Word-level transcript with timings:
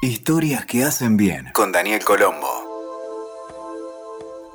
Historias 0.00 0.64
que 0.64 0.84
hacen 0.84 1.16
bien 1.16 1.46
con 1.52 1.72
Daniel 1.72 2.04
Colombo. 2.04 2.46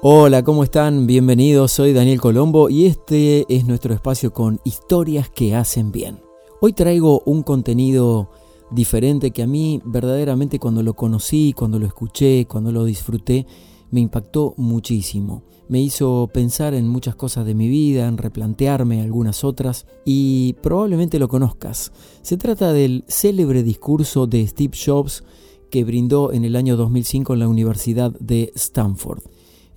Hola, 0.02 0.42
¿cómo 0.42 0.64
están? 0.64 1.06
Bienvenidos, 1.06 1.74
soy 1.74 1.92
Daniel 1.92 2.22
Colombo 2.22 2.70
y 2.70 2.86
este 2.86 3.46
es 3.54 3.66
nuestro 3.66 3.94
espacio 3.94 4.32
con 4.32 4.62
historias 4.64 5.30
que 5.30 5.54
hacen 5.54 5.92
bien. 5.92 6.22
Hoy 6.62 6.72
traigo 6.72 7.24
un 7.26 7.44
contenido 7.44 8.30
diferente 8.72 9.32
que 9.32 9.44
a 9.44 9.48
mí 9.48 9.82
verdaderamente 9.84 10.60
cuando 10.60 10.82
lo 10.82 10.94
conocí, 10.94 11.52
cuando 11.52 11.78
lo 11.78 11.88
escuché, 11.88 12.46
cuando 12.48 12.72
lo 12.72 12.86
disfruté, 12.86 13.46
me 13.94 14.02
impactó 14.02 14.56
muchísimo. 14.58 15.44
Me 15.68 15.80
hizo 15.80 16.28
pensar 16.34 16.74
en 16.74 16.88
muchas 16.88 17.16
cosas 17.16 17.46
de 17.46 17.54
mi 17.54 17.68
vida, 17.68 18.08
en 18.08 18.18
replantearme 18.18 19.04
algunas 19.04 19.44
otras 19.44 19.86
y 20.04 20.54
probablemente 20.64 21.20
lo 21.20 21.28
conozcas. 21.28 21.92
Se 22.24 22.36
trata 22.36 22.74
del 22.74 23.04
célebre 23.08 23.62
discurso 23.62 24.26
de 24.26 24.48
Steve 24.48 24.76
Jobs 24.84 25.24
que 25.70 25.84
brindó 25.84 26.34
en 26.34 26.44
el 26.44 26.56
año 26.56 26.76
2005 26.76 27.36
en 27.36 27.40
la 27.40 27.48
Universidad 27.48 28.12
de 28.20 28.52
Stanford. 28.56 29.22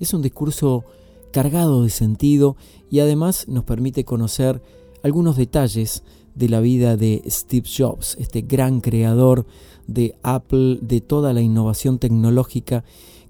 Es 0.01 0.15
un 0.15 0.23
discurso 0.23 0.84
cargado 1.30 1.83
de 1.83 1.91
sentido 1.91 2.56
y 2.91 3.01
además 3.01 3.47
nos 3.48 3.64
permite 3.64 4.06
conocer 4.06 4.62
algunos 5.03 5.37
detalles 5.37 6.05
de 6.34 6.48
la 6.48 6.61
vida 6.61 6.97
de 6.97 7.23
Steve 7.27 7.69
Jobs, 7.69 8.17
este 8.19 8.41
gran 8.41 8.80
creador 8.80 9.45
de 9.87 10.14
Apple, 10.23 10.78
de 10.80 11.03
toda 11.03 11.34
la 11.34 11.42
innovación 11.42 11.98
tecnológica 11.98 12.83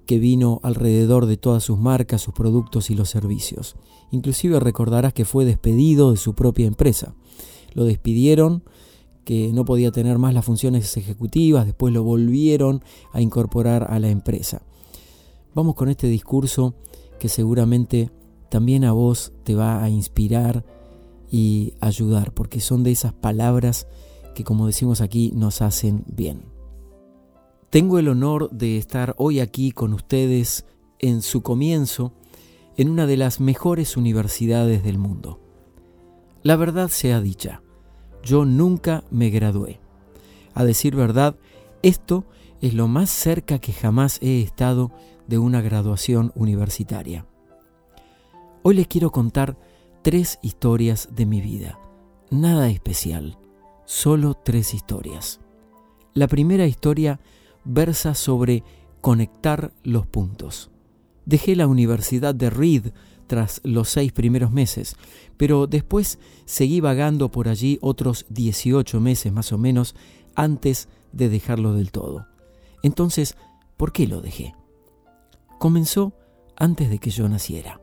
que 0.07 0.17
vino 0.17 0.59
alrededor 0.63 1.27
de 1.27 1.37
todas 1.37 1.63
sus 1.63 1.77
marcas, 1.77 2.21
sus 2.21 2.33
productos 2.33 2.89
y 2.89 2.95
los 2.95 3.09
servicios. 3.09 3.75
Inclusive 4.09 4.59
recordarás 4.59 5.13
que 5.13 5.25
fue 5.25 5.45
despedido 5.45 6.11
de 6.11 6.17
su 6.17 6.33
propia 6.33 6.65
empresa. 6.65 7.13
Lo 7.73 7.83
despidieron, 7.83 8.63
que 9.25 9.51
no 9.53 9.65
podía 9.65 9.91
tener 9.91 10.17
más 10.17 10.33
las 10.33 10.45
funciones 10.45 10.95
ejecutivas, 10.95 11.65
después 11.65 11.93
lo 11.93 12.03
volvieron 12.03 12.81
a 13.11 13.21
incorporar 13.21 13.91
a 13.91 13.99
la 13.99 14.09
empresa. 14.09 14.63
Vamos 15.53 15.75
con 15.75 15.89
este 15.89 16.07
discurso 16.07 16.73
que 17.19 17.27
seguramente 17.27 18.09
también 18.49 18.85
a 18.85 18.93
vos 18.93 19.33
te 19.43 19.55
va 19.55 19.83
a 19.83 19.89
inspirar 19.89 20.63
y 21.29 21.73
ayudar, 21.81 22.33
porque 22.33 22.61
son 22.61 22.83
de 22.83 22.91
esas 22.91 23.11
palabras 23.11 23.87
que, 24.33 24.45
como 24.45 24.67
decimos 24.67 25.01
aquí, 25.01 25.33
nos 25.35 25.61
hacen 25.61 26.05
bien. 26.07 26.56
Tengo 27.69 27.99
el 27.99 28.07
honor 28.07 28.49
de 28.51 28.77
estar 28.77 29.13
hoy 29.17 29.41
aquí 29.41 29.73
con 29.73 29.93
ustedes 29.93 30.65
en 30.99 31.21
su 31.21 31.41
comienzo 31.41 32.13
en 32.77 32.89
una 32.89 33.05
de 33.05 33.17
las 33.17 33.41
mejores 33.41 33.97
universidades 33.97 34.83
del 34.83 34.97
mundo. 34.97 35.41
La 36.43 36.55
verdad 36.55 36.87
sea 36.87 37.19
dicha, 37.19 37.61
yo 38.23 38.45
nunca 38.45 39.03
me 39.11 39.29
gradué. 39.29 39.81
A 40.53 40.63
decir 40.63 40.95
verdad, 40.95 41.35
esto 41.81 42.23
es 42.61 42.73
lo 42.73 42.87
más 42.87 43.09
cerca 43.09 43.59
que 43.59 43.73
jamás 43.73 44.17
he 44.21 44.41
estado 44.41 44.91
de 45.27 45.37
una 45.37 45.61
graduación 45.61 46.31
universitaria. 46.35 47.25
Hoy 48.63 48.75
les 48.75 48.87
quiero 48.87 49.11
contar 49.11 49.57
tres 50.03 50.39
historias 50.41 51.09
de 51.11 51.25
mi 51.25 51.41
vida. 51.41 51.77
Nada 52.31 52.69
especial, 52.69 53.37
solo 53.85 54.35
tres 54.35 54.73
historias. 54.73 55.41
La 56.13 56.27
primera 56.27 56.65
historia 56.65 57.19
versa 57.67 58.15
sobre 58.15 58.63
conectar 59.01 59.73
los 59.83 60.07
puntos. 60.07 60.71
Dejé 61.25 61.55
la 61.55 61.67
Universidad 61.67 62.33
de 62.33 62.49
Reed 62.49 62.87
tras 63.27 63.59
los 63.63 63.89
seis 63.89 64.13
primeros 64.13 64.51
meses, 64.51 64.95
pero 65.35 65.67
después 65.67 66.19
seguí 66.45 66.79
vagando 66.79 67.29
por 67.29 67.49
allí 67.49 67.77
otros 67.81 68.25
18 68.29 68.99
meses 69.01 69.31
más 69.33 69.51
o 69.51 69.57
menos 69.57 69.95
antes 70.35 70.87
de 71.11 71.29
dejarlo 71.29 71.73
del 71.73 71.91
todo. 71.91 72.27
Entonces, 72.83 73.35
¿por 73.75 73.91
qué 73.91 74.07
lo 74.07 74.21
dejé? 74.21 74.55
Comenzó 75.59 76.13
antes 76.55 76.89
de 76.89 76.99
que 76.99 77.09
yo 77.09 77.27
naciera. 77.27 77.81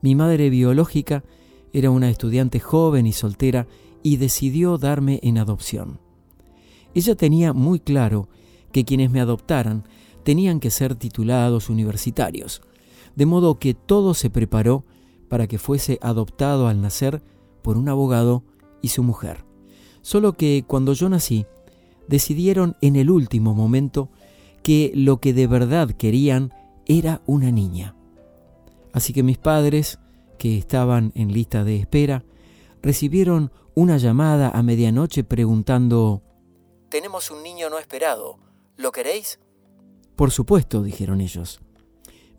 Mi 0.00 0.14
madre 0.14 0.48
biológica 0.48 1.24
era 1.72 1.90
una 1.90 2.08
estudiante 2.08 2.60
joven 2.60 3.06
y 3.06 3.12
soltera 3.12 3.66
y 4.02 4.16
decidió 4.16 4.78
darme 4.78 5.18
en 5.22 5.38
adopción. 5.38 6.00
Ella 6.94 7.14
tenía 7.16 7.52
muy 7.52 7.80
claro 7.80 8.28
que 8.72 8.84
quienes 8.84 9.10
me 9.10 9.20
adoptaran 9.20 9.84
tenían 10.22 10.60
que 10.60 10.70
ser 10.70 10.94
titulados 10.94 11.70
universitarios, 11.70 12.62
de 13.16 13.26
modo 13.26 13.58
que 13.58 13.74
todo 13.74 14.14
se 14.14 14.30
preparó 14.30 14.84
para 15.28 15.46
que 15.46 15.58
fuese 15.58 15.98
adoptado 16.02 16.68
al 16.68 16.80
nacer 16.80 17.22
por 17.62 17.76
un 17.76 17.88
abogado 17.88 18.44
y 18.82 18.88
su 18.88 19.02
mujer. 19.02 19.44
Solo 20.02 20.34
que 20.34 20.64
cuando 20.66 20.92
yo 20.92 21.08
nací, 21.08 21.46
decidieron 22.08 22.76
en 22.80 22.96
el 22.96 23.10
último 23.10 23.54
momento 23.54 24.10
que 24.62 24.92
lo 24.94 25.18
que 25.18 25.32
de 25.32 25.46
verdad 25.46 25.90
querían 25.90 26.52
era 26.86 27.22
una 27.26 27.50
niña. 27.50 27.94
Así 28.92 29.12
que 29.12 29.22
mis 29.22 29.38
padres, 29.38 29.98
que 30.38 30.56
estaban 30.56 31.12
en 31.14 31.32
lista 31.32 31.64
de 31.64 31.76
espera, 31.76 32.24
recibieron 32.82 33.52
una 33.74 33.96
llamada 33.98 34.50
a 34.50 34.62
medianoche 34.62 35.24
preguntando, 35.24 36.22
Tenemos 36.88 37.30
un 37.30 37.42
niño 37.42 37.68
no 37.70 37.78
esperado, 37.78 38.38
¿lo 38.78 38.92
queréis? 38.92 39.38
Por 40.16 40.30
supuesto, 40.30 40.82
dijeron 40.82 41.20
ellos. 41.20 41.60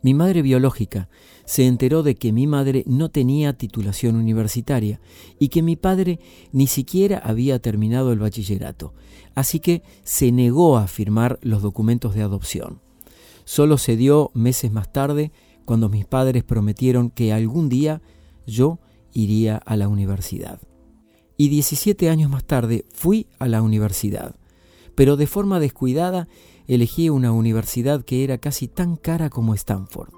Mi 0.02 0.14
madre 0.14 0.40
biológica 0.40 1.10
se 1.44 1.66
enteró 1.66 2.02
de 2.02 2.14
que 2.14 2.32
mi 2.32 2.46
madre 2.46 2.84
no 2.86 3.10
tenía 3.10 3.52
titulación 3.52 4.16
universitaria 4.16 5.00
y 5.38 5.48
que 5.48 5.62
mi 5.62 5.76
padre 5.76 6.20
ni 6.52 6.66
siquiera 6.66 7.18
había 7.18 7.60
terminado 7.60 8.12
el 8.12 8.18
bachillerato, 8.18 8.94
así 9.34 9.60
que 9.60 9.82
se 10.02 10.32
negó 10.32 10.78
a 10.78 10.86
firmar 10.86 11.38
los 11.42 11.60
documentos 11.60 12.14
de 12.14 12.22
adopción. 12.22 12.80
Solo 13.44 13.76
se 13.76 13.96
dio 13.96 14.30
meses 14.32 14.72
más 14.72 14.90
tarde 14.90 15.32
cuando 15.66 15.88
mis 15.90 16.06
padres 16.06 16.44
prometieron 16.44 17.10
que 17.10 17.32
algún 17.32 17.68
día 17.68 18.00
yo 18.46 18.78
iría 19.12 19.56
a 19.56 19.76
la 19.76 19.88
universidad. 19.88 20.60
Y 21.36 21.48
17 21.48 22.08
años 22.08 22.30
más 22.30 22.44
tarde 22.44 22.86
fui 22.92 23.26
a 23.38 23.48
la 23.48 23.60
universidad, 23.60 24.34
pero 25.00 25.16
de 25.16 25.26
forma 25.26 25.60
descuidada 25.60 26.28
elegí 26.66 27.08
una 27.08 27.32
universidad 27.32 28.04
que 28.04 28.22
era 28.22 28.36
casi 28.36 28.68
tan 28.68 28.96
cara 28.96 29.30
como 29.30 29.54
Stanford, 29.54 30.12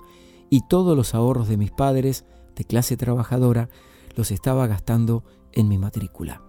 y 0.51 0.67
todos 0.67 0.97
los 0.97 1.15
ahorros 1.15 1.47
de 1.47 1.57
mis 1.57 1.71
padres, 1.71 2.25
de 2.57 2.65
clase 2.65 2.97
trabajadora, 2.97 3.69
los 4.17 4.33
estaba 4.33 4.67
gastando 4.67 5.23
en 5.53 5.69
mi 5.69 5.79
matrícula. 5.79 6.43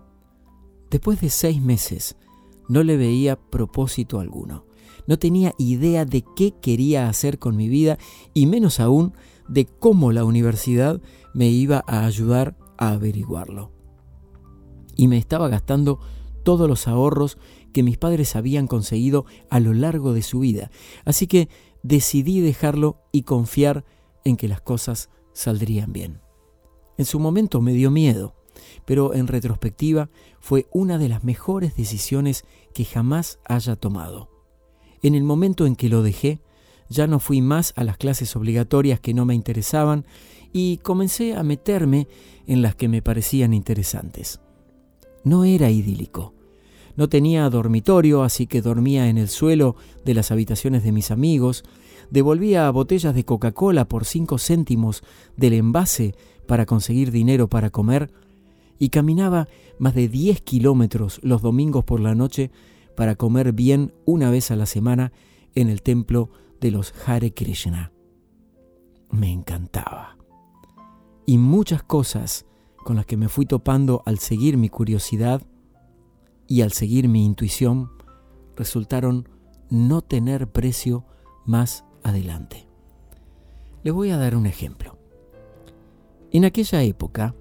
Después 0.89 1.21
de 1.21 1.29
seis 1.29 1.61
meses, 1.61 2.15
no 2.67 2.81
le 2.81 2.97
veía 2.97 3.35
propósito 3.35 4.19
alguno. 4.19 4.65
No 5.05 5.19
tenía 5.19 5.53
idea 5.59 6.03
de 6.03 6.25
qué 6.35 6.55
quería 6.59 7.09
hacer 7.09 7.37
con 7.37 7.55
mi 7.55 7.69
vida 7.69 7.99
y 8.33 8.47
menos 8.47 8.79
aún 8.79 9.13
de 9.47 9.67
cómo 9.67 10.11
la 10.11 10.25
universidad 10.25 10.99
me 11.35 11.49
iba 11.49 11.83
a 11.85 12.03
ayudar 12.07 12.57
a 12.79 12.93
averiguarlo. 12.93 13.71
Y 14.95 15.07
me 15.07 15.19
estaba 15.19 15.49
gastando 15.49 15.99
todos 16.43 16.67
los 16.67 16.87
ahorros 16.87 17.37
que 17.73 17.83
mis 17.83 17.97
padres 17.97 18.35
habían 18.35 18.67
conseguido 18.67 19.25
a 19.49 19.59
lo 19.59 19.73
largo 19.73 20.13
de 20.13 20.21
su 20.21 20.39
vida. 20.39 20.69
Así 21.05 21.27
que 21.27 21.49
decidí 21.81 22.39
dejarlo 22.39 23.01
y 23.11 23.23
confiar 23.23 23.85
en 24.23 24.37
que 24.37 24.47
las 24.47 24.61
cosas 24.61 25.09
saldrían 25.33 25.91
bien. 25.91 26.21
En 26.97 27.05
su 27.05 27.19
momento 27.19 27.61
me 27.61 27.73
dio 27.73 27.89
miedo, 27.89 28.35
pero 28.85 29.13
en 29.13 29.27
retrospectiva 29.27 30.09
fue 30.39 30.67
una 30.71 30.97
de 30.97 31.09
las 31.09 31.23
mejores 31.23 31.75
decisiones 31.75 32.45
que 32.73 32.85
jamás 32.85 33.39
haya 33.45 33.75
tomado. 33.75 34.29
En 35.01 35.15
el 35.15 35.23
momento 35.23 35.65
en 35.65 35.75
que 35.75 35.89
lo 35.89 36.03
dejé, 36.03 36.41
ya 36.89 37.07
no 37.07 37.19
fui 37.19 37.41
más 37.41 37.73
a 37.75 37.83
las 37.83 37.97
clases 37.97 38.35
obligatorias 38.35 38.99
que 38.99 39.13
no 39.13 39.25
me 39.25 39.35
interesaban 39.35 40.05
y 40.51 40.77
comencé 40.77 41.35
a 41.35 41.43
meterme 41.43 42.07
en 42.45 42.61
las 42.61 42.75
que 42.75 42.87
me 42.87 43.01
parecían 43.01 43.53
interesantes. 43.53 44.39
No 45.23 45.43
era 45.43 45.69
idílico. 45.69 46.33
No 46.95 47.09
tenía 47.09 47.49
dormitorio, 47.49 48.23
así 48.23 48.45
que 48.45 48.61
dormía 48.61 49.09
en 49.09 49.17
el 49.17 49.29
suelo 49.29 49.75
de 50.05 50.13
las 50.13 50.31
habitaciones 50.31 50.83
de 50.83 50.91
mis 50.91 51.11
amigos, 51.11 51.63
devolvía 52.11 52.69
botellas 52.69 53.15
de 53.15 53.25
Coca-Cola 53.25 53.87
por 53.87 54.05
cinco 54.05 54.37
céntimos 54.37 55.03
del 55.35 55.53
envase 55.53 56.15
para 56.47 56.65
conseguir 56.65 57.11
dinero 57.11 57.47
para 57.47 57.69
comer 57.69 58.11
y 58.77 58.89
caminaba 58.89 59.47
más 59.79 59.95
de 59.95 60.07
10 60.07 60.41
kilómetros 60.41 61.19
los 61.23 61.41
domingos 61.41 61.83
por 61.83 61.99
la 61.99 62.15
noche 62.15 62.51
para 62.95 63.15
comer 63.15 63.53
bien 63.53 63.93
una 64.05 64.29
vez 64.29 64.51
a 64.51 64.55
la 64.55 64.65
semana 64.65 65.11
en 65.55 65.69
el 65.69 65.81
templo 65.81 66.29
de 66.61 66.71
los 66.71 66.93
Hare 67.05 67.33
Krishna. 67.33 67.91
Me 69.09 69.31
encantaba. 69.31 70.17
Y 71.25 71.37
muchas 71.37 71.83
cosas 71.83 72.45
con 72.83 72.95
las 72.95 73.05
que 73.05 73.17
me 73.17 73.29
fui 73.29 73.45
topando 73.45 74.03
al 74.05 74.19
seguir 74.19 74.57
mi 74.57 74.69
curiosidad 74.69 75.41
y 76.47 76.61
al 76.61 76.71
seguir 76.71 77.07
mi 77.07 77.25
intuición 77.25 77.89
resultaron 78.55 79.27
no 79.69 80.01
tener 80.01 80.51
precio 80.51 81.05
más 81.45 81.85
adelante. 82.03 82.67
Les 83.83 83.93
voy 83.93 84.11
a 84.11 84.17
dar 84.17 84.35
un 84.35 84.45
ejemplo. 84.45 84.97
En 86.31 86.45
aquella 86.45 86.83
época, 86.83 87.35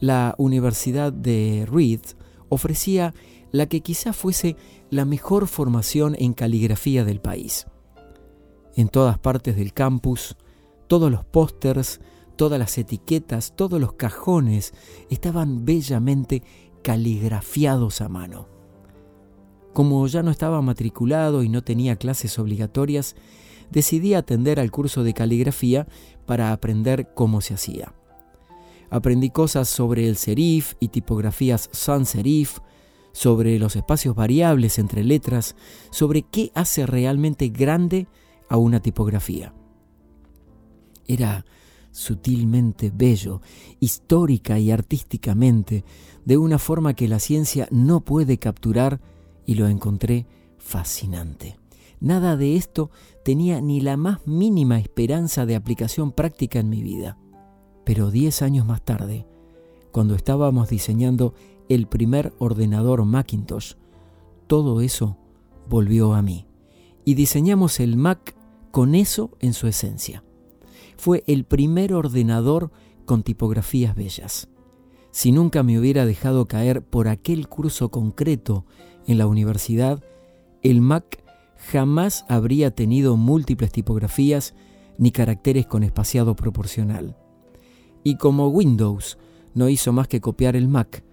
la 0.00 0.34
Universidad 0.38 1.12
de 1.12 1.66
Reed 1.70 2.00
ofrecía 2.48 3.14
la 3.50 3.66
que 3.66 3.80
quizá 3.80 4.12
fuese 4.12 4.56
la 4.90 5.04
mejor 5.04 5.46
formación 5.46 6.14
en 6.18 6.32
caligrafía 6.32 7.04
del 7.04 7.20
país. 7.20 7.66
En 8.76 8.88
todas 8.88 9.18
partes 9.18 9.56
del 9.56 9.72
campus, 9.72 10.36
todos 10.86 11.10
los 11.10 11.24
pósters, 11.24 12.00
todas 12.38 12.58
las 12.60 12.78
etiquetas, 12.78 13.56
todos 13.56 13.80
los 13.80 13.94
cajones 13.94 14.72
estaban 15.10 15.64
bellamente 15.64 16.44
caligrafiados 16.82 18.00
a 18.00 18.08
mano. 18.08 18.48
Como 19.74 20.06
ya 20.06 20.22
no 20.22 20.30
estaba 20.30 20.62
matriculado 20.62 21.42
y 21.42 21.48
no 21.48 21.62
tenía 21.62 21.96
clases 21.96 22.38
obligatorias, 22.38 23.16
decidí 23.70 24.14
atender 24.14 24.60
al 24.60 24.70
curso 24.70 25.02
de 25.02 25.14
caligrafía 25.14 25.88
para 26.26 26.52
aprender 26.52 27.12
cómo 27.12 27.40
se 27.40 27.54
hacía. 27.54 27.92
Aprendí 28.88 29.30
cosas 29.30 29.68
sobre 29.68 30.08
el 30.08 30.16
serif 30.16 30.74
y 30.78 30.88
tipografías 30.88 31.68
sans 31.72 32.08
serif, 32.08 32.60
sobre 33.12 33.58
los 33.58 33.74
espacios 33.74 34.14
variables 34.14 34.78
entre 34.78 35.02
letras, 35.02 35.56
sobre 35.90 36.22
qué 36.22 36.52
hace 36.54 36.86
realmente 36.86 37.48
grande 37.48 38.06
a 38.48 38.58
una 38.58 38.80
tipografía. 38.80 39.52
Era 41.08 41.44
sutilmente 41.90 42.92
bello, 42.94 43.40
histórica 43.80 44.58
y 44.58 44.70
artísticamente, 44.70 45.84
de 46.24 46.36
una 46.36 46.58
forma 46.58 46.94
que 46.94 47.08
la 47.08 47.18
ciencia 47.18 47.68
no 47.70 48.00
puede 48.00 48.38
capturar 48.38 49.00
y 49.46 49.54
lo 49.54 49.68
encontré 49.68 50.26
fascinante. 50.58 51.58
Nada 52.00 52.36
de 52.36 52.56
esto 52.56 52.90
tenía 53.24 53.60
ni 53.60 53.80
la 53.80 53.96
más 53.96 54.26
mínima 54.26 54.78
esperanza 54.78 55.46
de 55.46 55.56
aplicación 55.56 56.12
práctica 56.12 56.60
en 56.60 56.68
mi 56.68 56.82
vida. 56.82 57.18
Pero 57.84 58.10
diez 58.10 58.42
años 58.42 58.66
más 58.66 58.82
tarde, 58.84 59.26
cuando 59.90 60.14
estábamos 60.14 60.68
diseñando 60.68 61.34
el 61.68 61.86
primer 61.86 62.32
ordenador 62.38 63.04
Macintosh, 63.04 63.74
todo 64.46 64.80
eso 64.80 65.16
volvió 65.68 66.14
a 66.14 66.22
mí. 66.22 66.46
Y 67.04 67.14
diseñamos 67.14 67.80
el 67.80 67.96
Mac 67.96 68.36
con 68.70 68.94
eso 68.94 69.30
en 69.40 69.54
su 69.54 69.66
esencia. 69.66 70.22
Fue 70.98 71.22
el 71.28 71.44
primer 71.44 71.94
ordenador 71.94 72.72
con 73.06 73.22
tipografías 73.22 73.94
bellas. 73.94 74.48
Si 75.12 75.30
nunca 75.30 75.62
me 75.62 75.78
hubiera 75.78 76.04
dejado 76.04 76.46
caer 76.46 76.82
por 76.82 77.06
aquel 77.06 77.48
curso 77.48 77.90
concreto 77.90 78.66
en 79.06 79.16
la 79.16 79.28
universidad, 79.28 80.04
el 80.60 80.80
Mac 80.80 81.22
jamás 81.70 82.26
habría 82.28 82.72
tenido 82.72 83.16
múltiples 83.16 83.70
tipografías 83.70 84.54
ni 84.98 85.12
caracteres 85.12 85.66
con 85.66 85.84
espaciado 85.84 86.34
proporcional. 86.34 87.16
Y 88.02 88.16
como 88.16 88.48
Windows 88.48 89.18
no 89.54 89.68
hizo 89.68 89.92
más 89.92 90.08
que 90.08 90.20
copiar 90.20 90.56
el 90.56 90.66
Mac, 90.66 91.04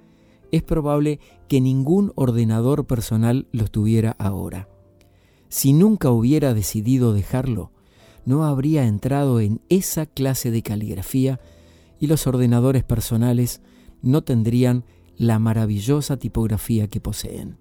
es 0.51 0.63
probable 0.63 1.19
que 1.47 1.61
ningún 1.61 2.11
ordenador 2.15 2.87
personal 2.87 3.47
lo 3.51 3.67
tuviera 3.67 4.15
ahora. 4.17 4.67
Si 5.47 5.73
nunca 5.73 6.09
hubiera 6.09 6.55
decidido 6.55 7.13
dejarlo, 7.13 7.71
no 8.25 8.45
habría 8.45 8.85
entrado 8.85 9.39
en 9.39 9.61
esa 9.69 10.05
clase 10.05 10.51
de 10.51 10.61
caligrafía 10.61 11.39
y 11.99 12.07
los 12.07 12.27
ordenadores 12.27 12.83
personales 12.83 13.61
no 14.01 14.23
tendrían 14.23 14.83
la 15.17 15.39
maravillosa 15.39 16.17
tipografía 16.17 16.87
que 16.87 16.99
poseen. 16.99 17.57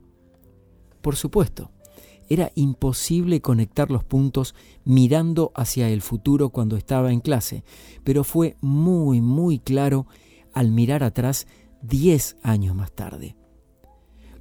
Por 1.01 1.17
supuesto, 1.17 1.71
era 2.29 2.51
imposible 2.55 3.41
conectar 3.41 3.91
los 3.91 4.05
puntos 4.05 4.55
mirando 4.85 5.53
hacia 5.55 5.91
el 5.91 6.01
futuro 6.01 6.51
cuando 6.51 6.77
estaba 6.77 7.13
en 7.13 7.21
clase, 7.21 7.65
pero 8.03 8.25
fue 8.25 8.57
muy, 8.61 9.21
muy 9.21 9.59
claro 9.59 10.07
al 10.53 10.73
mirar 10.73 11.05
atrás 11.05 11.47
diez 11.83 12.37
años 12.43 12.75
más 12.75 12.93
tarde. 12.93 13.37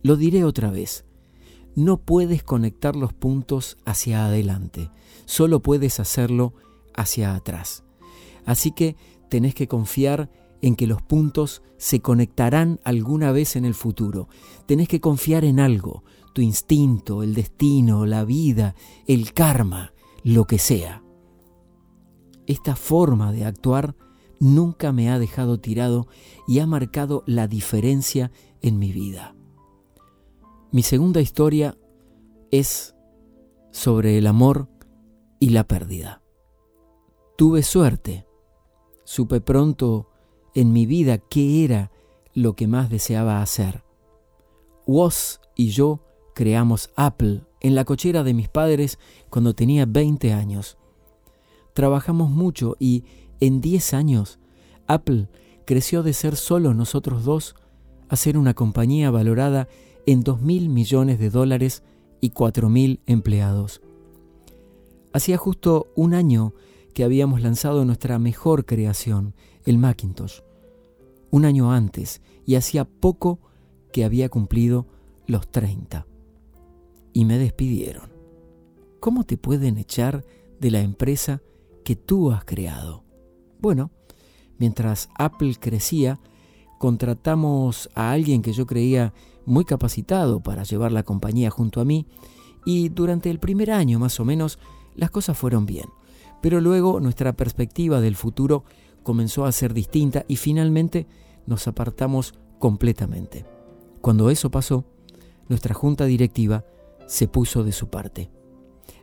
Lo 0.02 0.16
diré 0.16 0.44
otra 0.44 0.72
vez, 0.72 1.06
no 1.76 1.98
puedes 1.98 2.44
conectar 2.44 2.96
los 2.96 3.14
puntos 3.14 3.78
hacia 3.86 4.26
adelante, 4.26 4.90
solo 5.26 5.62
puedes 5.62 6.00
hacerlo 6.00 6.54
hacia 6.96 7.36
atrás. 7.36 7.84
Así 8.46 8.72
que 8.72 8.96
tenés 9.30 9.56
que 9.56 9.68
confiar 9.68 10.30
en 10.62 10.76
que 10.76 10.88
los 10.88 11.02
puntos 11.02 11.62
se 11.78 12.00
conectarán 12.02 12.80
alguna 12.84 13.32
vez 13.32 13.56
en 13.56 13.66
el 13.66 13.74
futuro. 13.74 14.30
Tenés 14.66 14.88
que 14.88 15.02
confiar 15.02 15.44
en 15.44 15.60
algo, 15.60 16.04
tu 16.34 16.42
instinto, 16.42 17.24
el 17.24 17.34
destino, 17.34 18.06
la 18.06 18.24
vida, 18.24 18.76
el 19.06 19.34
karma, 19.34 19.94
lo 20.24 20.46
que 20.46 20.60
sea. 20.60 21.04
Esta 22.48 22.76
forma 22.76 23.32
de 23.32 23.46
actuar 23.46 23.96
nunca 24.40 24.92
me 24.92 25.10
ha 25.10 25.20
dejado 25.20 25.60
tirado 25.60 26.08
y 26.48 26.60
ha 26.60 26.66
marcado 26.66 27.24
la 27.26 27.48
diferencia 27.48 28.32
en 28.62 28.80
mi 28.80 28.92
vida. 28.92 29.36
Mi 30.74 30.82
segunda 30.82 31.22
historia 31.22 31.78
es 32.50 32.96
sobre 33.70 34.18
el 34.18 34.26
amor 34.26 34.70
y 35.40 35.50
la 35.50 35.68
pérdida. 35.68 36.24
Tuve 37.38 37.62
suerte. 37.62 38.26
Supe 39.04 39.40
pronto 39.40 40.10
en 40.56 40.74
mi 40.74 40.88
vida 40.88 41.20
qué 41.20 41.64
era 41.64 41.92
lo 42.34 42.56
que 42.56 42.66
más 42.66 42.90
deseaba 42.90 43.44
hacer. 43.44 43.84
Woz 44.88 45.42
y 45.56 45.68
yo 45.68 46.00
creamos 46.34 46.90
Apple 46.96 47.44
en 47.60 47.76
la 47.76 47.86
cochera 47.86 48.24
de 48.24 48.34
mis 48.34 48.50
padres 48.50 48.98
cuando 49.30 49.54
tenía 49.54 49.86
20 49.86 50.34
años. 50.34 50.80
Trabajamos 51.76 52.32
mucho 52.32 52.78
y 52.80 53.04
en 53.40 53.62
10 53.62 53.94
años 53.94 54.40
Apple 54.88 55.30
creció 55.66 56.02
de 56.02 56.14
ser 56.14 56.36
solo 56.36 56.74
nosotros 56.74 57.26
dos 57.26 57.56
a 58.10 58.16
ser 58.16 58.40
una 58.40 58.56
compañía 58.56 59.12
valorada 59.12 59.68
en 60.06 60.22
2 60.22 60.42
mil 60.42 60.70
millones 60.70 61.20
de 61.20 61.30
dólares 61.30 61.84
y 62.22 62.30
4 62.32 62.70
mil 62.70 63.00
empleados. 63.06 63.82
Hacía 65.14 65.38
justo 65.38 65.92
un 65.96 66.14
año 66.14 66.54
que 66.94 67.04
habíamos 67.04 67.42
lanzado 67.42 67.86
nuestra 67.86 68.20
mejor 68.20 68.66
creación, 68.66 69.34
el 69.66 69.78
Macintosh. 69.78 70.40
Un 71.32 71.46
año 71.46 71.72
antes, 71.72 72.22
y 72.46 72.56
hacía 72.56 72.86
poco 72.86 73.40
que 73.92 74.04
había 74.04 74.30
cumplido 74.30 74.88
los 75.28 75.50
30 75.50 76.06
y 77.14 77.26
me 77.26 77.38
despidieron. 77.38 78.12
¿Cómo 79.00 79.24
te 79.24 79.38
pueden 79.38 79.78
echar 79.78 80.26
de 80.60 80.72
la 80.72 80.82
empresa 80.82 81.42
que 81.84 81.96
tú 81.96 82.32
has 82.32 82.44
creado? 82.44 83.04
Bueno, 83.60 83.92
mientras 84.58 85.10
Apple 85.18 85.56
crecía, 85.60 86.20
contratamos 86.80 87.90
a 87.96 88.12
alguien 88.12 88.42
que 88.42 88.54
yo 88.54 88.66
creía 88.66 89.14
muy 89.46 89.66
capacitado 89.66 90.42
para 90.42 90.64
llevar 90.64 90.92
la 90.92 91.04
compañía 91.04 91.50
junto 91.50 91.82
a 91.82 91.86
mí 91.86 92.08
y 92.66 92.90
durante 92.90 93.30
el 93.30 93.40
primer 93.40 93.72
año 93.72 94.00
más 94.00 94.20
o 94.20 94.26
menos 94.26 94.60
las 94.96 95.12
cosas 95.12 95.38
fueron 95.38 95.66
bien. 95.66 95.90
Pero 96.42 96.62
luego 96.62 97.00
nuestra 97.00 97.34
perspectiva 97.34 98.02
del 98.02 98.16
futuro 98.16 98.64
comenzó 99.04 99.46
a 99.46 99.52
ser 99.52 99.74
distinta 99.74 100.26
y 100.28 100.38
finalmente 100.38 101.08
nos 101.46 101.68
apartamos 101.68 102.34
completamente. 102.60 103.46
Cuando 104.02 104.30
eso 104.30 104.50
pasó, 104.50 104.86
nuestra 105.50 105.74
junta 105.74 106.06
directiva 106.06 106.66
se 107.06 107.28
puso 107.28 107.64
de 107.64 107.72
su 107.72 107.88
parte. 107.88 108.30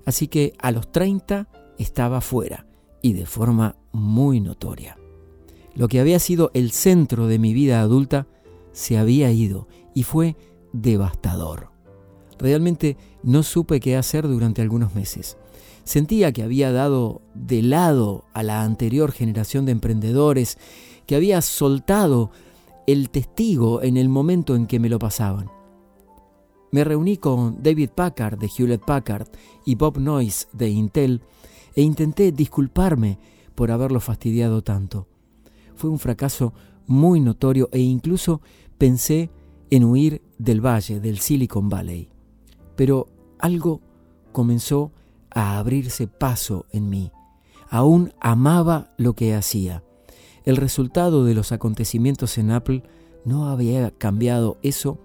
Así 0.05 0.29
que 0.29 0.55
a 0.59 0.73
los 0.73 0.91
30 0.91 1.49
estaba 1.79 2.21
fuera 2.21 2.67
y 3.03 3.13
de 3.13 3.27
forma 3.27 3.77
muy 3.93 4.41
notoria. 4.41 4.99
Lo 5.75 5.89
que 5.89 6.01
había 6.01 6.19
sido 6.19 6.51
el 6.55 6.73
centro 6.73 7.27
de 7.27 7.39
mi 7.39 7.55
vida 7.55 7.81
adulta 7.81 8.27
se 8.73 8.99
había 8.99 9.31
ido 9.31 9.69
y 9.95 10.03
fue 10.03 10.37
devastador. 10.73 11.71
Realmente 12.39 12.97
no 13.23 13.43
supe 13.43 13.81
qué 13.81 13.97
hacer 13.97 14.27
durante 14.27 14.63
algunos 14.63 14.95
meses. 14.95 15.37
Sentía 15.85 16.33
que 16.33 16.43
había 16.43 16.73
dado 16.73 17.23
de 17.35 17.63
lado 17.63 18.25
a 18.33 18.43
la 18.43 18.63
anterior 18.63 19.13
generación 19.13 19.67
de 19.67 19.73
emprendedores, 19.73 20.59
que 21.07 21.17
había 21.17 21.43
soltado 21.43 22.31
el 22.87 23.11
testigo 23.11 23.83
en 23.83 23.97
el 23.97 24.09
momento 24.09 24.57
en 24.57 24.67
que 24.67 24.81
me 24.81 24.89
lo 24.89 24.99
pasaban. 24.99 25.51
Me 26.73 26.85
reuní 26.85 27.17
con 27.17 27.63
David 27.63 27.91
Packard 27.95 28.39
de 28.39 28.49
Hewlett 28.49 28.85
Packard 28.85 29.29
y 29.67 29.75
Bob 29.75 29.99
Noyce 29.99 30.47
de 30.53 30.69
Intel 30.69 31.23
e 31.75 31.83
intenté 31.83 32.31
disculparme 32.33 33.19
por 33.55 33.71
haberlo 33.71 34.01
fastidiado 34.01 34.63
tanto. 34.63 35.09
Fue 35.75 35.91
un 35.91 35.99
fracaso 35.99 36.53
muy 36.87 37.21
notorio 37.21 37.69
e 37.73 37.81
incluso 37.81 38.41
pensé 38.79 39.31
en 39.71 39.85
huir 39.85 40.23
del 40.39 40.65
valle 40.65 41.01
del 41.01 41.19
Silicon 41.19 41.69
Valley. 41.69 42.09
Pero 42.77 43.07
algo 43.39 43.81
comenzó 44.33 44.93
a 45.31 45.59
abrirse 45.59 46.07
paso 46.07 46.67
en 46.73 46.89
mí. 46.89 47.13
Aún 47.69 48.13
amaba 48.21 48.93
lo 48.97 49.15
que 49.15 49.35
hacía. 49.35 49.83
El 50.45 50.57
resultado 50.57 51.25
de 51.25 51.35
los 51.35 51.53
acontecimientos 51.53 52.39
en 52.39 52.51
Apple 52.51 52.83
no 53.25 53.49
había 53.49 53.91
cambiado 53.91 54.59
eso 54.63 54.99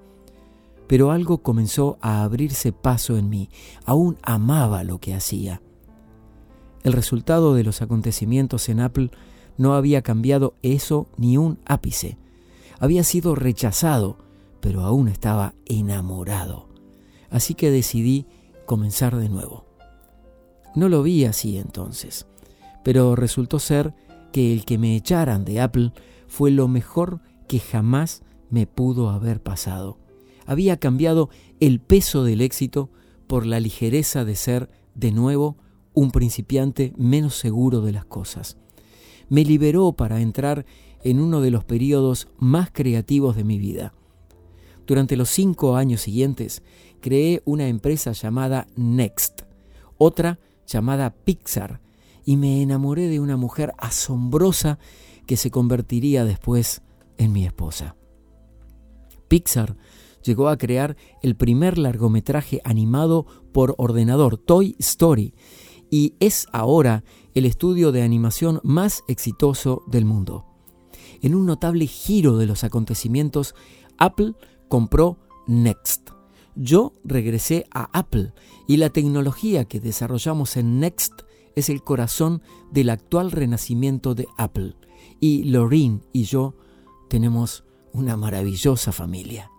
pero 0.88 1.12
algo 1.12 1.39
comenzó 1.39 1.98
a 2.01 2.24
abrirse 2.24 2.72
paso 2.72 3.17
en 3.17 3.29
mí. 3.29 3.50
Aún 3.86 4.17
amaba 4.22 4.84
lo 4.84 5.00
que 5.00 5.13
hacía. 5.13 5.62
El 6.84 6.93
resultado 6.93 7.55
de 7.55 7.63
los 7.63 7.81
acontecimientos 7.81 8.69
en 8.69 8.79
Apple 8.79 9.10
no 9.57 9.74
había 9.74 10.01
cambiado 10.01 10.53
eso 10.62 11.07
ni 11.17 11.38
un 11.38 11.60
ápice. 11.65 12.17
Había 12.79 13.03
sido 13.03 13.36
rechazado, 13.36 14.17
pero 14.65 14.81
aún 14.81 15.10
estaba 15.10 15.53
enamorado. 15.67 16.69
Así 17.29 17.53
que 17.53 17.69
decidí 17.69 18.25
comenzar 18.65 19.15
de 19.15 19.29
nuevo. 19.29 19.67
No 20.74 20.89
lo 20.89 21.03
vi 21.03 21.25
así 21.25 21.60
entonces, 21.60 22.25
pero 22.84 23.15
resultó 23.15 23.60
ser 23.60 23.93
que 24.31 24.51
el 24.51 24.65
que 24.65 24.79
me 24.79 24.95
echaran 24.95 25.45
de 25.45 25.62
Apple 25.62 25.91
fue 26.25 26.50
lo 26.50 26.67
mejor 26.67 27.22
que 27.48 27.60
jamás 27.60 28.24
me 28.50 28.65
pudo 28.65 29.12
haber 29.12 29.39
pasado. 29.39 30.00
Había 30.48 30.77
cambiado 30.77 31.29
el 31.60 31.79
peso 31.79 32.24
del 32.24 32.41
éxito 32.41 32.89
por 33.27 33.45
la 33.45 33.60
ligereza 33.60 34.25
de 34.25 34.36
ser 34.36 34.72
de 34.95 35.12
nuevo 35.12 35.57
un 35.93 36.10
principiante 36.10 36.91
menos 36.98 37.36
seguro 37.36 37.81
de 37.81 37.91
las 37.91 38.05
cosas. 38.05 38.57
Me 39.29 39.45
liberó 39.45 39.93
para 39.93 40.22
entrar 40.22 40.65
en 41.03 41.19
uno 41.19 41.41
de 41.41 41.51
los 41.51 41.63
periodos 41.63 42.29
más 42.39 42.72
creativos 42.72 43.36
de 43.36 43.43
mi 43.43 43.60
vida. 43.60 43.93
Durante 44.85 45.17
los 45.17 45.29
cinco 45.29 45.75
años 45.75 46.01
siguientes, 46.01 46.61
creé 47.01 47.41
una 47.45 47.67
empresa 47.67 48.11
llamada 48.11 48.67
Next, 48.75 49.41
otra 49.97 50.39
llamada 50.67 51.11
Pixar, 51.11 51.81
y 52.23 52.37
me 52.37 52.61
enamoré 52.61 53.07
de 53.07 53.19
una 53.19 53.37
mujer 53.37 53.73
asombrosa 53.77 54.79
que 55.25 55.37
se 55.37 55.51
convertiría 55.51 56.25
después 56.25 56.81
en 57.17 57.31
mi 57.31 57.45
esposa. 57.45 57.95
Pixar 59.27 59.75
llegó 60.23 60.49
a 60.49 60.57
crear 60.57 60.97
el 61.21 61.35
primer 61.35 61.77
largometraje 61.77 62.61
animado 62.63 63.25
por 63.53 63.75
ordenador, 63.77 64.37
Toy 64.37 64.75
Story, 64.79 65.33
y 65.89 66.15
es 66.19 66.47
ahora 66.51 67.03
el 67.35 67.45
estudio 67.45 67.91
de 67.91 68.01
animación 68.01 68.59
más 68.63 69.03
exitoso 69.07 69.83
del 69.87 70.05
mundo. 70.05 70.45
En 71.21 71.35
un 71.35 71.45
notable 71.45 71.87
giro 71.87 72.37
de 72.37 72.47
los 72.47 72.63
acontecimientos, 72.63 73.55
Apple 73.97 74.33
compró 74.67 75.17
Next. 75.48 76.10
Yo 76.55 76.93
regresé 77.03 77.65
a 77.72 77.89
Apple 77.98 78.34
y 78.67 78.77
la 78.77 78.89
tecnología 78.89 79.65
que 79.65 79.79
desarrollamos 79.79 80.57
en 80.57 80.79
Next 80.79 81.22
es 81.55 81.69
el 81.69 81.84
corazón 81.84 82.41
del 82.72 82.89
actual 82.89 83.31
renacimiento 83.31 84.15
de 84.15 84.27
Apple. 84.38 84.75
Y 85.19 85.43
Lorraine 85.45 86.01
y 86.13 86.24
yo 86.24 86.55
tenemos 87.10 87.65
una 87.93 88.17
maravillosa 88.17 88.91
familia. 88.91 89.51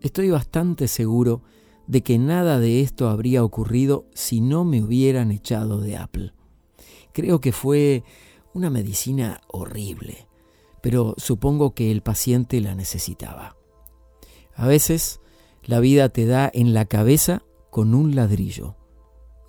Estoy 0.00 0.30
bastante 0.30 0.88
seguro 0.88 1.42
de 1.86 2.02
que 2.02 2.18
nada 2.18 2.58
de 2.58 2.80
esto 2.80 3.08
habría 3.08 3.44
ocurrido 3.44 4.06
si 4.14 4.40
no 4.40 4.64
me 4.64 4.82
hubieran 4.82 5.30
echado 5.30 5.80
de 5.80 5.96
Apple. 5.96 6.32
Creo 7.12 7.40
que 7.40 7.52
fue 7.52 8.04
una 8.54 8.70
medicina 8.70 9.40
horrible, 9.48 10.26
pero 10.82 11.14
supongo 11.16 11.74
que 11.74 11.90
el 11.90 12.02
paciente 12.02 12.60
la 12.60 12.74
necesitaba. 12.74 13.56
A 14.54 14.66
veces 14.66 15.20
la 15.64 15.80
vida 15.80 16.08
te 16.08 16.26
da 16.26 16.50
en 16.52 16.74
la 16.74 16.84
cabeza 16.84 17.42
con 17.70 17.94
un 17.94 18.14
ladrillo. 18.14 18.76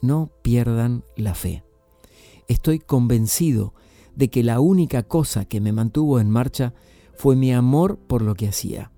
No 0.01 0.31
pierdan 0.41 1.03
la 1.15 1.33
fe. 1.35 1.63
Estoy 2.47 2.79
convencido 2.79 3.73
de 4.15 4.29
que 4.29 4.43
la 4.43 4.59
única 4.59 5.03
cosa 5.03 5.45
que 5.45 5.61
me 5.61 5.71
mantuvo 5.71 6.19
en 6.19 6.29
marcha 6.29 6.73
fue 7.13 7.35
mi 7.35 7.53
amor 7.53 7.97
por 7.97 8.21
lo 8.21 8.35
que 8.35 8.47
hacía 8.47 8.91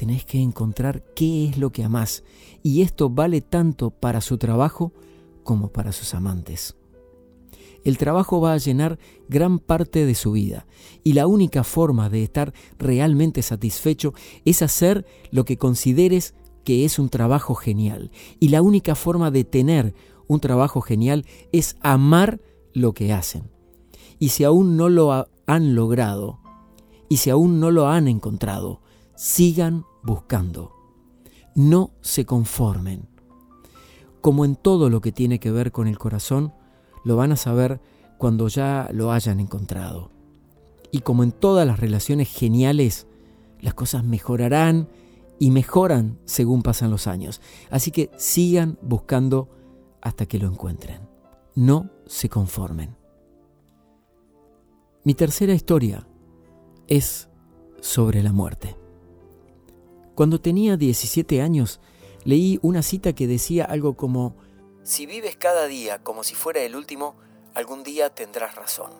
tenés 0.00 0.24
que 0.24 0.40
encontrar 0.40 1.04
qué 1.14 1.46
es 1.46 1.58
lo 1.58 1.72
que 1.72 1.84
amás, 1.84 2.24
y 2.62 2.80
esto 2.80 3.10
vale 3.10 3.42
tanto 3.42 3.90
para 3.90 4.22
su 4.22 4.38
trabajo 4.38 4.94
como 5.44 5.68
para 5.68 5.92
sus 5.92 6.14
amantes. 6.14 6.74
El 7.84 7.98
trabajo 7.98 8.40
va 8.40 8.52
a 8.52 8.58
llenar 8.58 8.98
gran 9.28 9.58
parte 9.58 10.04
de 10.06 10.14
su 10.14 10.32
vida, 10.32 10.66
y 11.02 11.14
la 11.14 11.26
única 11.26 11.64
forma 11.64 12.10
de 12.10 12.22
estar 12.22 12.52
realmente 12.78 13.42
satisfecho 13.42 14.12
es 14.44 14.62
hacer 14.62 15.06
lo 15.30 15.44
que 15.44 15.56
consideres 15.56 16.34
que 16.64 16.84
es 16.84 16.98
un 16.98 17.08
trabajo 17.08 17.54
genial, 17.54 18.10
y 18.38 18.48
la 18.48 18.62
única 18.62 18.94
forma 18.94 19.30
de 19.30 19.44
tener 19.44 19.94
un 20.26 20.40
trabajo 20.40 20.80
genial 20.80 21.24
es 21.52 21.76
amar 21.80 22.40
lo 22.72 22.92
que 22.92 23.12
hacen. 23.12 23.50
Y 24.18 24.28
si 24.28 24.44
aún 24.44 24.76
no 24.76 24.88
lo 24.88 25.28
han 25.46 25.74
logrado, 25.74 26.40
y 27.08 27.16
si 27.16 27.30
aún 27.30 27.58
no 27.58 27.70
lo 27.70 27.88
han 27.88 28.06
encontrado, 28.06 28.82
sigan 29.16 29.84
buscando. 30.02 30.72
No 31.54 31.92
se 32.00 32.24
conformen. 32.24 33.08
Como 34.20 34.44
en 34.44 34.54
todo 34.54 34.90
lo 34.90 35.00
que 35.00 35.10
tiene 35.10 35.40
que 35.40 35.50
ver 35.50 35.72
con 35.72 35.88
el 35.88 35.98
corazón, 35.98 36.52
lo 37.04 37.16
van 37.16 37.32
a 37.32 37.36
saber 37.36 37.80
cuando 38.18 38.48
ya 38.48 38.88
lo 38.92 39.12
hayan 39.12 39.40
encontrado. 39.40 40.10
Y 40.90 41.00
como 41.00 41.22
en 41.22 41.32
todas 41.32 41.66
las 41.66 41.80
relaciones 41.80 42.28
geniales, 42.28 43.06
las 43.60 43.74
cosas 43.74 44.04
mejorarán 44.04 44.88
y 45.38 45.50
mejoran 45.50 46.18
según 46.24 46.62
pasan 46.62 46.90
los 46.90 47.06
años. 47.06 47.40
Así 47.70 47.90
que 47.90 48.10
sigan 48.16 48.78
buscando 48.82 49.48
hasta 50.02 50.26
que 50.26 50.38
lo 50.38 50.48
encuentren. 50.48 51.08
No 51.54 51.90
se 52.06 52.28
conformen. 52.28 52.96
Mi 55.04 55.14
tercera 55.14 55.54
historia 55.54 56.06
es 56.86 57.28
sobre 57.80 58.22
la 58.22 58.32
muerte. 58.32 58.76
Cuando 60.14 60.40
tenía 60.40 60.76
17 60.76 61.40
años, 61.40 61.80
leí 62.24 62.58
una 62.60 62.82
cita 62.82 63.14
que 63.14 63.26
decía 63.26 63.64
algo 63.64 63.96
como, 63.96 64.34
Si 64.82 65.06
vives 65.06 65.36
cada 65.36 65.66
día 65.66 66.02
como 66.02 66.24
si 66.24 66.34
fuera 66.34 66.62
el 66.62 66.74
último, 66.74 67.16
algún 67.54 67.82
día 67.82 68.10
tendrás 68.10 68.54
razón. 68.54 68.90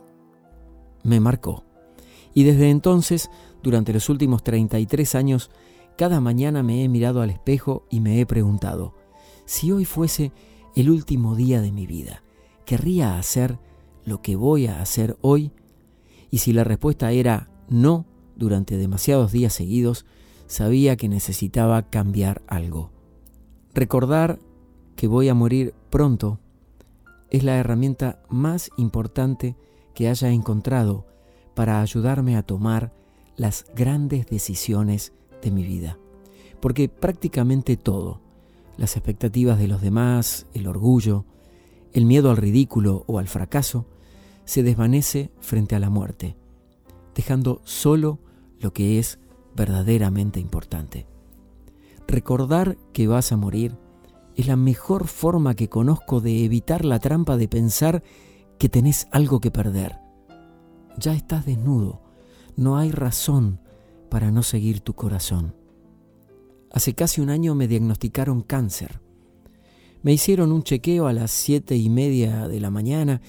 Me 1.02 1.20
marcó. 1.20 1.64
Y 2.34 2.44
desde 2.44 2.70
entonces, 2.70 3.30
durante 3.62 3.92
los 3.92 4.08
últimos 4.08 4.42
33 4.44 5.14
años, 5.14 5.50
cada 5.96 6.20
mañana 6.20 6.62
me 6.62 6.84
he 6.84 6.88
mirado 6.88 7.22
al 7.22 7.30
espejo 7.30 7.86
y 7.90 8.00
me 8.00 8.20
he 8.20 8.26
preguntado, 8.26 8.94
si 9.46 9.72
hoy 9.72 9.84
fuese 9.84 10.32
el 10.76 10.90
último 10.90 11.34
día 11.34 11.60
de 11.60 11.72
mi 11.72 11.86
vida, 11.86 12.22
¿querría 12.64 13.18
hacer 13.18 13.58
lo 14.04 14.22
que 14.22 14.36
voy 14.36 14.66
a 14.66 14.80
hacer 14.80 15.16
hoy? 15.20 15.52
Y 16.30 16.38
si 16.38 16.52
la 16.52 16.64
respuesta 16.64 17.10
era 17.10 17.50
no 17.68 18.06
durante 18.36 18.76
demasiados 18.76 19.32
días 19.32 19.52
seguidos, 19.52 20.06
sabía 20.46 20.96
que 20.96 21.08
necesitaba 21.08 21.90
cambiar 21.90 22.42
algo. 22.46 22.90
Recordar 23.74 24.38
que 25.00 25.08
voy 25.08 25.30
a 25.30 25.34
morir 25.34 25.72
pronto 25.88 26.38
es 27.30 27.42
la 27.42 27.56
herramienta 27.56 28.20
más 28.28 28.70
importante 28.76 29.56
que 29.94 30.10
haya 30.10 30.28
encontrado 30.28 31.06
para 31.54 31.80
ayudarme 31.80 32.36
a 32.36 32.42
tomar 32.42 32.92
las 33.34 33.64
grandes 33.74 34.26
decisiones 34.26 35.14
de 35.40 35.52
mi 35.52 35.64
vida. 35.64 35.96
Porque 36.60 36.90
prácticamente 36.90 37.78
todo, 37.78 38.20
las 38.76 38.94
expectativas 38.94 39.58
de 39.58 39.68
los 39.68 39.80
demás, 39.80 40.46
el 40.52 40.66
orgullo, 40.66 41.24
el 41.94 42.04
miedo 42.04 42.30
al 42.30 42.36
ridículo 42.36 43.04
o 43.06 43.18
al 43.18 43.26
fracaso, 43.26 43.86
se 44.44 44.62
desvanece 44.62 45.30
frente 45.40 45.74
a 45.74 45.78
la 45.78 45.88
muerte, 45.88 46.36
dejando 47.14 47.62
solo 47.64 48.18
lo 48.58 48.74
que 48.74 48.98
es 48.98 49.18
verdaderamente 49.56 50.40
importante. 50.40 51.06
Recordar 52.06 52.76
que 52.92 53.06
vas 53.06 53.32
a 53.32 53.38
morir 53.38 53.78
es 54.40 54.46
la 54.46 54.56
mejor 54.56 55.06
forma 55.06 55.54
que 55.54 55.68
conozco 55.68 56.20
de 56.20 56.44
evitar 56.44 56.84
la 56.84 56.98
trampa 56.98 57.36
de 57.36 57.46
pensar 57.46 58.02
que 58.58 58.68
tenés 58.68 59.06
algo 59.10 59.38
que 59.40 59.50
perder. 59.50 59.98
Ya 60.96 61.14
estás 61.14 61.44
desnudo, 61.44 62.00
no 62.56 62.78
hay 62.78 62.90
razón 62.90 63.60
para 64.08 64.30
no 64.30 64.42
seguir 64.42 64.80
tu 64.80 64.94
corazón. 64.94 65.54
Hace 66.72 66.94
casi 66.94 67.20
un 67.20 67.28
año 67.28 67.54
me 67.54 67.68
diagnosticaron 67.68 68.40
cáncer. 68.40 69.00
Me 70.02 70.12
hicieron 70.12 70.52
un 70.52 70.62
chequeo 70.62 71.06
a 71.06 71.12
las 71.12 71.30
siete 71.30 71.76
y 71.76 71.90
media 71.90 72.48
de 72.48 72.60
la 72.60 72.70
mañana 72.70 73.20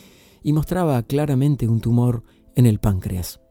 y 0.42 0.54
mostraba 0.54 1.04
claramente 1.04 1.68
un 1.68 1.82
tumor 1.82 2.24
en 2.56 2.66
el 2.66 2.80
páncreas. 2.80 3.42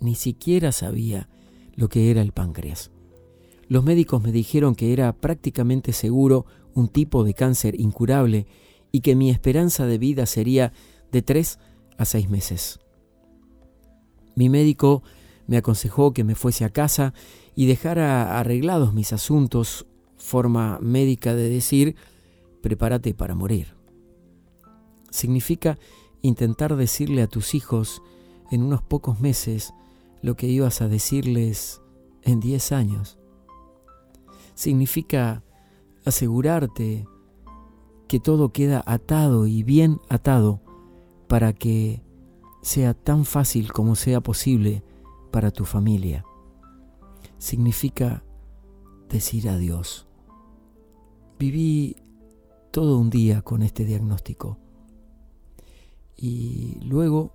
Ni 0.00 0.14
siquiera 0.14 0.70
sabía 0.70 1.28
lo 1.74 1.88
que 1.88 2.12
era 2.12 2.22
el 2.22 2.32
páncreas. 2.32 2.92
Los 3.68 3.84
médicos 3.84 4.22
me 4.22 4.32
dijeron 4.32 4.74
que 4.74 4.92
era 4.92 5.12
prácticamente 5.12 5.92
seguro 5.92 6.46
un 6.74 6.88
tipo 6.88 7.22
de 7.22 7.34
cáncer 7.34 7.78
incurable 7.78 8.46
y 8.92 9.00
que 9.00 9.14
mi 9.14 9.30
esperanza 9.30 9.86
de 9.86 9.98
vida 9.98 10.24
sería 10.26 10.72
de 11.12 11.22
tres 11.22 11.58
a 11.98 12.04
seis 12.04 12.30
meses. 12.30 12.80
Mi 14.34 14.48
médico 14.48 15.02
me 15.46 15.58
aconsejó 15.58 16.12
que 16.12 16.24
me 16.24 16.34
fuese 16.34 16.64
a 16.64 16.70
casa 16.70 17.12
y 17.54 17.66
dejara 17.66 18.38
arreglados 18.38 18.94
mis 18.94 19.12
asuntos, 19.12 19.86
forma 20.16 20.78
médica 20.80 21.34
de 21.34 21.50
decir, 21.50 21.96
prepárate 22.62 23.14
para 23.14 23.34
morir. 23.34 23.74
Significa 25.10 25.78
intentar 26.22 26.76
decirle 26.76 27.22
a 27.22 27.26
tus 27.26 27.54
hijos 27.54 28.02
en 28.50 28.62
unos 28.62 28.82
pocos 28.82 29.20
meses 29.20 29.74
lo 30.22 30.36
que 30.36 30.46
ibas 30.46 30.80
a 30.80 30.88
decirles 30.88 31.80
en 32.22 32.40
10 32.40 32.72
años. 32.72 33.18
Significa 34.58 35.44
asegurarte 36.04 37.06
que 38.08 38.18
todo 38.18 38.52
queda 38.52 38.82
atado 38.86 39.46
y 39.46 39.62
bien 39.62 40.00
atado 40.08 40.60
para 41.28 41.52
que 41.52 42.02
sea 42.60 42.92
tan 42.92 43.24
fácil 43.24 43.72
como 43.72 43.94
sea 43.94 44.20
posible 44.20 44.82
para 45.30 45.52
tu 45.52 45.64
familia. 45.64 46.24
significa 47.38 48.24
decir 49.08 49.48
adiós. 49.48 50.08
Viví 51.38 51.94
todo 52.72 52.98
un 52.98 53.10
día 53.10 53.42
con 53.42 53.62
este 53.62 53.84
diagnóstico 53.84 54.58
y 56.16 56.80
luego, 56.82 57.30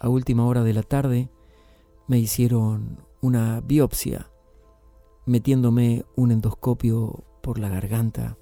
a 0.00 0.08
última 0.08 0.44
hora 0.44 0.64
de 0.64 0.72
la 0.72 0.82
tarde, 0.82 1.30
me 2.08 2.18
hicieron 2.18 2.98
una 3.20 3.60
biopsia 3.60 4.28
metiéndome 5.26 6.04
un 6.14 6.30
endoscopio 6.30 7.24
por 7.42 7.58
la 7.58 7.68
garganta 7.68 8.38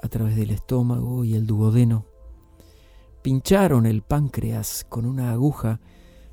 a 0.00 0.08
través 0.08 0.36
del 0.36 0.50
estómago 0.50 1.24
y 1.24 1.34
el 1.34 1.46
duodeno. 1.46 2.06
Pincharon 3.22 3.84
el 3.86 4.02
páncreas 4.02 4.86
con 4.88 5.04
una 5.04 5.32
aguja 5.32 5.80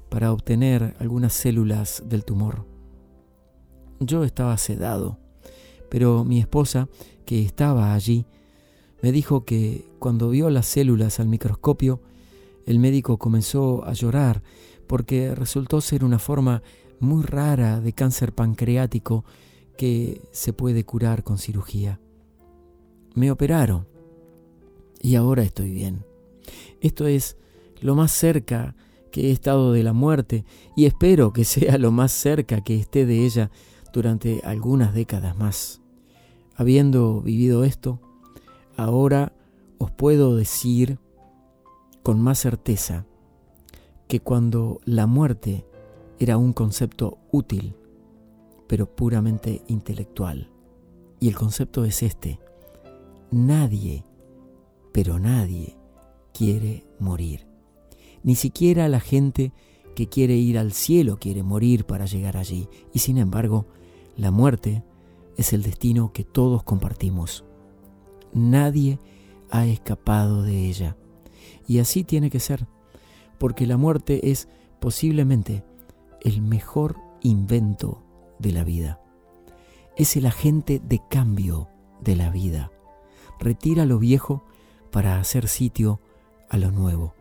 para 0.10 0.32
obtener 0.32 0.96
algunas 1.00 1.34
células 1.34 2.04
del 2.06 2.24
tumor. 2.24 2.66
Yo 4.00 4.24
estaba 4.24 4.56
sedado, 4.58 5.20
pero 5.90 6.24
mi 6.24 6.40
esposa, 6.40 6.88
que 7.26 7.42
estaba 7.42 7.94
allí, 7.94 8.26
me 9.02 9.12
dijo 9.12 9.44
que 9.44 9.86
cuando 10.00 10.30
vio 10.30 10.50
las 10.50 10.68
células 10.68 11.20
al 11.20 11.28
microscopio, 11.28 12.02
el 12.66 12.80
médico 12.80 13.18
comenzó 13.18 13.84
a 13.86 13.94
llorar 13.94 14.44
porque 14.88 15.36
resultó 15.36 15.82
ser 15.82 16.06
una 16.06 16.20
forma 16.20 16.62
muy 17.00 17.24
rara 17.24 17.82
de 17.82 17.94
cáncer 17.94 18.34
pancreático 18.34 19.26
que 19.77 20.22
se 20.31 20.53
puede 20.53 20.84
curar 20.84 21.24
con 21.24 21.38
cirugía. 21.38 22.00
Me 23.13 23.31
operaron 23.31 23.88
y 25.01 25.15
ahora 25.15 25.43
estoy 25.43 25.72
bien. 25.72 26.05
Esto 26.81 27.07
es 27.07 27.38
lo 27.81 27.96
más 27.96 28.12
cerca 28.12 28.75
que 29.12 29.29
he 29.29 29.31
estado 29.31 29.72
de 29.72 29.84
la 29.84 29.93
muerte 29.93 30.46
y 30.75 30.86
espero 30.86 31.34
que 31.34 31.46
sea 31.46 31.77
lo 31.77 31.91
más 31.91 32.12
cerca 32.12 32.62
que 32.62 32.75
esté 32.75 33.05
de 33.05 33.25
ella 33.25 33.51
durante 33.93 34.41
algunas 34.43 34.93
décadas 34.93 35.38
más. 35.38 35.81
Habiendo 36.55 37.22
vivido 37.22 37.63
esto, 37.63 38.00
ahora 38.75 39.34
os 39.77 39.91
puedo 39.91 40.36
decir 40.36 41.00
con 42.03 42.19
más 42.19 42.39
certeza 42.39 43.05
que 44.07 44.19
cuando 44.19 44.79
la 44.86 45.07
muerte 45.07 45.65
era 46.19 46.38
un 46.38 46.53
concepto 46.53 47.19
útil, 47.31 47.75
pero 48.68 48.94
puramente 48.96 49.64
intelectual. 49.68 50.50
Y 51.20 51.28
el 51.28 51.36
concepto 51.36 51.86
es 51.86 52.04
este. 52.04 52.40
Nadie, 53.32 54.04
pero 54.92 55.20
nadie 55.20 55.78
quiere 56.34 56.86
morir. 57.00 57.48
Ni 58.24 58.36
siquiera 58.36 58.88
la 58.90 59.00
gente 59.00 59.54
que 59.96 60.08
quiere 60.08 60.36
ir 60.36 60.60
al 60.60 60.74
cielo 60.74 61.18
quiere 61.18 61.44
morir 61.44 61.86
para 61.86 62.06
llegar 62.06 62.38
allí. 62.38 62.70
Y 62.94 63.00
sin 63.00 63.18
embargo, 63.18 63.66
la 64.16 64.32
muerte 64.32 64.84
es 65.38 65.54
el 65.54 65.64
destino 65.64 66.14
que 66.14 66.24
todos 66.24 66.64
compartimos. 66.64 67.44
Nadie 68.34 69.00
ha 69.50 69.66
escapado 69.66 70.44
de 70.44 70.68
ella. 70.68 70.98
Y 71.68 71.80
así 71.80 72.04
tiene 72.04 72.30
que 72.30 72.40
ser, 72.40 72.68
porque 73.38 73.66
la 73.66 73.78
muerte 73.78 74.32
es 74.32 74.48
posiblemente 74.80 75.64
el 76.22 76.42
mejor 76.42 76.98
invento 77.22 78.04
de 78.39 78.51
la 78.51 78.63
vida. 78.63 79.00
Es 79.96 80.15
el 80.15 80.25
agente 80.25 80.79
de 80.84 81.01
cambio 81.10 81.70
de 82.01 82.15
la 82.15 82.29
vida. 82.29 82.72
Retira 83.39 83.86
lo 83.86 84.00
viejo 84.00 84.44
para 84.91 85.20
hacer 85.20 85.48
sitio 85.48 86.00
a 86.50 86.58
lo 86.58 86.72
nuevo. 86.72 87.13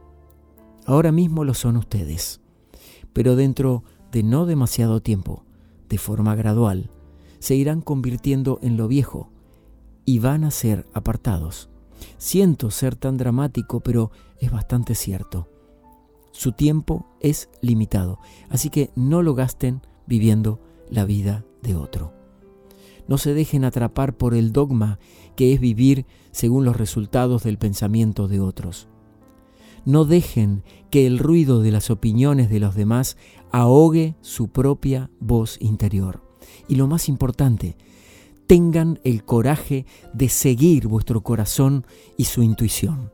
Ahora 0.84 1.12
mismo 1.12 1.44
lo 1.44 1.54
son 1.54 1.76
ustedes, 1.76 2.40
pero 3.12 3.34
dentro 3.34 3.82
de 4.12 4.22
no 4.22 4.46
demasiado 4.46 5.00
tiempo, 5.00 5.44
de 5.88 5.98
forma 5.98 6.34
gradual, 6.34 6.90
se 7.38 7.54
irán 7.54 7.80
convirtiendo 7.80 8.58
en 8.62 8.76
lo 8.76 8.88
viejo 8.88 9.30
y 10.04 10.20
van 10.20 10.44
a 10.44 10.50
ser 10.50 10.86
apartados. 10.94 11.68
Siento 12.18 12.70
ser 12.70 12.94
tan 12.94 13.16
dramático, 13.16 13.80
pero 13.80 14.10
es 14.38 14.50
bastante 14.50 14.94
cierto. 14.94 15.48
Su 16.30 16.52
tiempo 16.52 17.06
es 17.20 17.48
limitado, 17.62 18.18
así 18.50 18.70
que 18.70 18.90
no 18.94 19.22
lo 19.22 19.34
gasten 19.34 19.80
viviendo 20.06 20.60
la 20.90 21.04
vida 21.04 21.44
de 21.62 21.74
otro. 21.74 22.12
No 23.08 23.18
se 23.18 23.34
dejen 23.34 23.64
atrapar 23.64 24.16
por 24.16 24.34
el 24.34 24.52
dogma 24.52 24.98
que 25.36 25.52
es 25.52 25.60
vivir 25.60 26.06
según 26.32 26.64
los 26.64 26.76
resultados 26.76 27.44
del 27.44 27.58
pensamiento 27.58 28.28
de 28.28 28.40
otros. 28.40 28.88
No 29.84 30.04
dejen 30.04 30.64
que 30.90 31.06
el 31.06 31.18
ruido 31.18 31.62
de 31.62 31.70
las 31.70 31.90
opiniones 31.90 32.50
de 32.50 32.58
los 32.58 32.74
demás 32.74 33.16
ahogue 33.52 34.16
su 34.20 34.48
propia 34.48 35.10
voz 35.20 35.58
interior. 35.60 36.22
Y 36.68 36.74
lo 36.74 36.88
más 36.88 37.08
importante, 37.08 37.76
tengan 38.46 39.00
el 39.04 39.24
coraje 39.24 39.86
de 40.12 40.28
seguir 40.28 40.88
vuestro 40.88 41.22
corazón 41.22 41.86
y 42.16 42.24
su 42.24 42.42
intuición. 42.42 43.12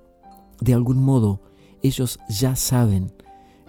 De 0.60 0.74
algún 0.74 1.02
modo, 1.02 1.42
ellos 1.82 2.18
ya 2.28 2.56
saben 2.56 3.12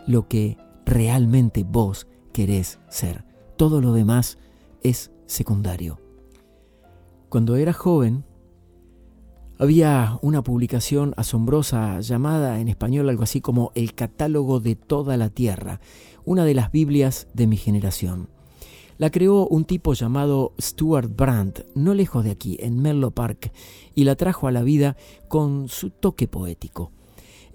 lo 0.08 0.28
que 0.28 0.58
realmente 0.86 1.64
vos 1.64 2.08
querés 2.32 2.80
ser. 2.90 3.26
Todo 3.58 3.82
lo 3.82 3.94
demás 3.94 4.38
es 4.82 5.12
secundario. 5.26 6.00
Cuando 7.30 7.56
era 7.56 7.74
joven, 7.74 8.26
había 9.60 10.18
una 10.22 10.44
publicación 10.44 11.14
asombrosa 11.16 12.00
llamada 12.02 12.60
en 12.60 12.68
español 12.68 13.10
algo 13.10 13.24
así 13.24 13.40
como 13.42 13.72
El 13.76 13.94
catálogo 13.94 14.60
de 14.60 14.76
toda 14.76 15.18
la 15.18 15.30
tierra, 15.30 15.80
una 16.26 16.46
de 16.46 16.56
las 16.56 16.72
Biblias 16.72 17.28
de 17.34 17.48
mi 17.48 17.58
generación. 17.58 18.30
La 18.98 19.10
creó 19.10 19.48
un 19.48 19.66
tipo 19.66 19.94
llamado 19.94 20.54
Stuart 20.60 21.16
Brandt, 21.16 21.62
no 21.76 21.94
lejos 21.94 22.24
de 22.24 22.32
aquí, 22.32 22.58
en 22.60 22.82
Menlo 22.82 23.12
Park, 23.12 23.52
y 23.96 24.04
la 24.04 24.16
trajo 24.16 24.48
a 24.48 24.52
la 24.52 24.64
vida 24.64 24.98
con 25.28 25.68
su 25.68 25.90
toque 25.90 26.28
poético. 26.28 26.92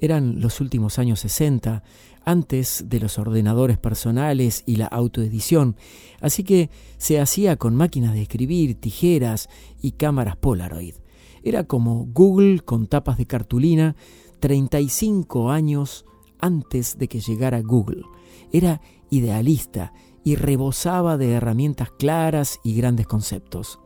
Eran 0.01 0.41
los 0.41 0.61
últimos 0.61 0.99
años 0.99 1.21
60, 1.21 1.83
antes 2.29 2.85
de 2.89 3.01
los 3.01 3.19
ordenadores 3.19 3.79
personales 3.79 4.63
y 4.67 4.77
la 4.77 4.85
autoedición, 4.85 5.77
así 6.21 6.45
que 6.45 6.69
se 6.99 7.21
hacía 7.21 7.57
con 7.57 7.75
máquinas 7.75 8.13
de 8.13 8.21
escribir, 8.21 8.79
tijeras 8.79 9.49
y 9.81 9.93
cámaras 9.93 10.37
Polaroid. 10.37 10.97
Era 11.43 11.65
como 11.65 12.05
Google 12.05 12.61
con 12.61 12.87
tapas 12.87 13.17
de 13.17 13.25
cartulina 13.25 13.97
35 14.41 15.51
años 15.51 16.05
antes 16.39 16.99
de 16.99 17.09
que 17.09 17.21
llegara 17.21 17.63
Google. 17.63 18.03
Era 18.53 18.83
idealista 19.09 19.95
y 20.23 20.37
rebosaba 20.37 21.17
de 21.17 21.33
herramientas 21.33 21.91
claras 21.99 22.61
y 22.63 22.75
grandes 22.75 23.07
conceptos. 23.07 23.81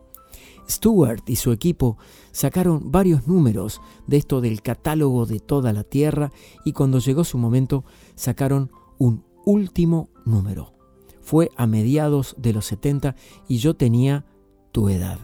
Stewart 0.68 1.22
y 1.29 1.37
su 1.37 1.53
equipo 1.53 1.98
sacaron 2.31 2.90
varios 2.90 3.27
números 3.27 3.81
de 4.07 4.16
esto 4.16 4.40
del 4.40 4.62
catálogo 4.62 5.27
de 5.27 5.40
toda 5.40 5.72
la 5.72 5.85
Tierra 5.85 6.33
y 6.64 6.72
cuando 6.72 6.98
llegó 6.98 7.25
su 7.25 7.38
momento 7.38 7.85
sacaron 8.14 8.70
un 8.98 9.25
último 9.44 10.11
número. 10.25 10.75
Fue 11.20 11.51
a 11.57 11.66
mediados 11.66 12.35
de 12.38 12.53
los 12.53 12.66
70 12.66 13.16
y 13.48 13.59
yo 13.59 13.75
tenía 13.75 14.27
tu 14.72 14.88
edad. 14.88 15.18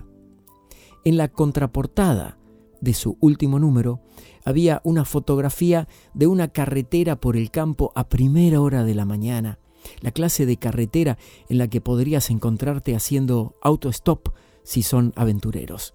En 1.05 1.17
la 1.17 1.29
contraportada 1.29 2.39
de 2.81 2.95
su 2.95 3.17
último 3.21 3.59
número 3.59 4.01
había 4.45 4.81
una 4.85 5.05
fotografía 5.05 5.89
de 6.15 6.27
una 6.27 6.49
carretera 6.49 7.17
por 7.17 7.37
el 7.37 7.51
campo 7.51 7.93
a 7.95 8.09
primera 8.09 8.61
hora 8.61 8.85
de 8.85 8.95
la 8.95 9.05
mañana, 9.05 9.59
la 10.01 10.11
clase 10.11 10.47
de 10.47 10.57
carretera 10.57 11.19
en 11.49 11.59
la 11.59 11.69
que 11.69 11.81
podrías 11.81 12.31
encontrarte 12.31 12.95
haciendo 12.95 13.57
autostop 13.63 14.29
si 14.69 14.83
son 14.83 15.15
aventureros. 15.17 15.95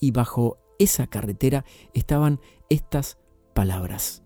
Y 0.00 0.10
bajo 0.10 0.58
esa 0.80 1.06
carretera 1.06 1.64
estaban 1.94 2.40
estas 2.68 3.16
palabras. 3.54 4.24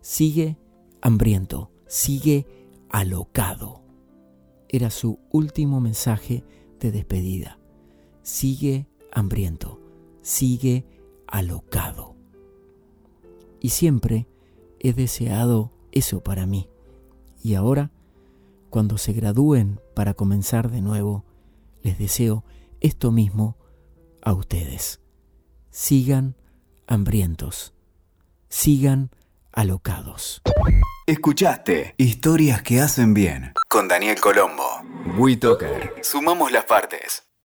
Sigue 0.00 0.56
hambriento, 1.02 1.70
sigue 1.86 2.46
alocado. 2.88 3.82
Era 4.70 4.88
su 4.88 5.18
último 5.30 5.82
mensaje 5.82 6.44
de 6.78 6.92
despedida. 6.92 7.58
Sigue 8.22 8.88
hambriento, 9.12 9.78
sigue 10.22 10.86
alocado. 11.26 12.16
Y 13.60 13.68
siempre 13.68 14.28
he 14.78 14.94
deseado 14.94 15.72
eso 15.92 16.22
para 16.22 16.46
mí. 16.46 16.70
Y 17.42 17.52
ahora, 17.52 17.90
cuando 18.70 18.96
se 18.96 19.12
gradúen 19.12 19.78
para 19.94 20.14
comenzar 20.14 20.70
de 20.70 20.80
nuevo, 20.80 21.26
les 21.82 21.98
deseo 21.98 22.44
esto 22.80 23.10
mismo 23.12 23.58
a 24.22 24.32
ustedes. 24.32 25.00
Sigan 25.70 26.36
hambrientos, 26.86 27.74
sigan 28.48 29.10
alocados. 29.52 30.42
Escuchaste 31.06 31.94
Historias 31.96 32.62
que 32.62 32.80
hacen 32.80 33.14
bien 33.14 33.52
con 33.68 33.88
Daniel 33.88 34.20
Colombo. 34.20 34.82
WeToker. 35.16 35.94
Sumamos 36.02 36.52
las 36.52 36.64
partes. 36.64 37.29